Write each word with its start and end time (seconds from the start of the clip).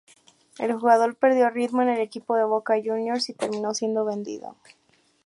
El 0.57 0.73
jugador 0.73 1.15
perdió 1.15 1.51
ritmo 1.51 1.83
en 1.83 1.89
el 1.89 1.99
equipo 1.99 2.33
de 2.35 2.43
Boca 2.43 2.73
Juniors 2.83 3.29
y 3.29 3.33
terminó 3.35 3.75
siendo 3.75 4.03
vendido. 4.03 4.55